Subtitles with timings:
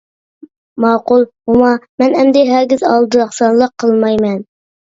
[0.45, 1.69] -ماقۇل موما،
[2.03, 4.43] مەن ئەمدى ھەرگىز ئالدىراقسانلىق قىلمايمەن.